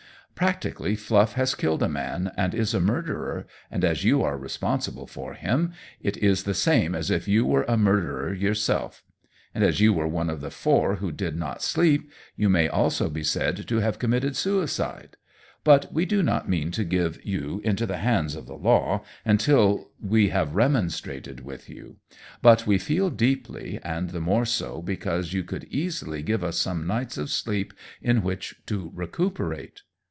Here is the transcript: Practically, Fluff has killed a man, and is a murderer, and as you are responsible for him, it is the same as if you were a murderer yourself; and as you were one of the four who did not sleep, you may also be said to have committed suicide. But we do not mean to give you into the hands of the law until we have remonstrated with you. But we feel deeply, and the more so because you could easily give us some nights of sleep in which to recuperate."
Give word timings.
Practically, 0.33 0.95
Fluff 0.95 1.33
has 1.33 1.53
killed 1.53 1.83
a 1.83 1.87
man, 1.87 2.31
and 2.35 2.55
is 2.55 2.73
a 2.73 2.79
murderer, 2.79 3.45
and 3.69 3.85
as 3.85 4.03
you 4.03 4.23
are 4.23 4.39
responsible 4.39 5.05
for 5.05 5.35
him, 5.35 5.71
it 6.01 6.17
is 6.17 6.45
the 6.45 6.55
same 6.55 6.95
as 6.95 7.11
if 7.11 7.27
you 7.27 7.45
were 7.45 7.61
a 7.67 7.77
murderer 7.77 8.33
yourself; 8.33 9.03
and 9.53 9.63
as 9.63 9.79
you 9.79 9.93
were 9.93 10.07
one 10.07 10.31
of 10.31 10.41
the 10.41 10.49
four 10.49 10.95
who 10.95 11.11
did 11.11 11.35
not 11.35 11.61
sleep, 11.61 12.11
you 12.35 12.49
may 12.49 12.67
also 12.67 13.07
be 13.07 13.21
said 13.21 13.67
to 13.67 13.77
have 13.81 13.99
committed 13.99 14.35
suicide. 14.35 15.15
But 15.63 15.93
we 15.93 16.07
do 16.07 16.23
not 16.23 16.49
mean 16.49 16.71
to 16.71 16.83
give 16.83 17.23
you 17.23 17.61
into 17.63 17.85
the 17.85 17.97
hands 17.97 18.33
of 18.33 18.47
the 18.47 18.57
law 18.57 19.03
until 19.23 19.91
we 20.01 20.29
have 20.29 20.55
remonstrated 20.55 21.45
with 21.45 21.69
you. 21.69 21.97
But 22.41 22.65
we 22.65 22.79
feel 22.79 23.11
deeply, 23.11 23.79
and 23.83 24.09
the 24.09 24.19
more 24.21 24.45
so 24.45 24.81
because 24.81 25.33
you 25.33 25.43
could 25.43 25.65
easily 25.65 26.23
give 26.23 26.43
us 26.43 26.57
some 26.57 26.87
nights 26.87 27.19
of 27.19 27.29
sleep 27.29 27.73
in 28.01 28.23
which 28.23 28.55
to 28.65 28.89
recuperate." 28.95 29.83